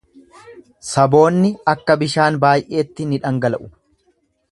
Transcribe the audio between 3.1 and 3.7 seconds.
ni dhangala'u.